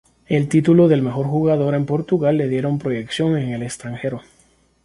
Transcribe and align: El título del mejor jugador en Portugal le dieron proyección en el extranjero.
El 0.25 0.49
título 0.49 0.87
del 0.87 1.03
mejor 1.03 1.27
jugador 1.27 1.75
en 1.75 1.85
Portugal 1.85 2.35
le 2.35 2.49
dieron 2.49 2.79
proyección 2.79 3.37
en 3.37 3.51
el 3.53 3.61
extranjero. 3.61 4.21